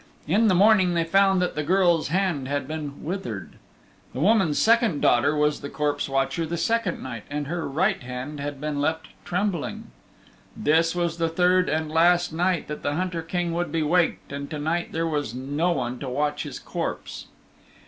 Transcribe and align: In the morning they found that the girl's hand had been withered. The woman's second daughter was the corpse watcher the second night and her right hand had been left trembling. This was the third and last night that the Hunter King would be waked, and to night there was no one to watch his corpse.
In 0.27 0.47
the 0.47 0.55
morning 0.55 0.95
they 0.95 1.03
found 1.03 1.39
that 1.43 1.53
the 1.53 1.61
girl's 1.61 2.07
hand 2.07 2.47
had 2.47 2.67
been 2.67 3.03
withered. 3.03 3.57
The 4.13 4.19
woman's 4.19 4.57
second 4.57 4.99
daughter 4.99 5.35
was 5.35 5.61
the 5.61 5.69
corpse 5.69 6.09
watcher 6.09 6.43
the 6.43 6.57
second 6.57 7.03
night 7.03 7.23
and 7.29 7.45
her 7.45 7.67
right 7.69 8.01
hand 8.01 8.39
had 8.39 8.59
been 8.59 8.81
left 8.81 9.09
trembling. 9.25 9.91
This 10.57 10.95
was 10.95 11.17
the 11.17 11.29
third 11.29 11.69
and 11.69 11.91
last 11.91 12.33
night 12.33 12.67
that 12.67 12.81
the 12.81 12.95
Hunter 12.95 13.21
King 13.21 13.53
would 13.53 13.71
be 13.71 13.83
waked, 13.83 14.31
and 14.33 14.49
to 14.49 14.57
night 14.57 14.91
there 14.91 15.05
was 15.05 15.35
no 15.35 15.71
one 15.71 15.99
to 15.99 16.09
watch 16.09 16.41
his 16.41 16.57
corpse. 16.57 17.27